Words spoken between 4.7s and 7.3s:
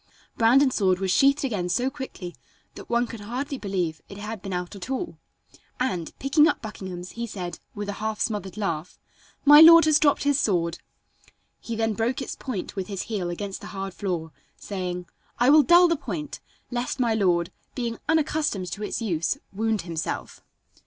at all, and, picking up Buckingham's, he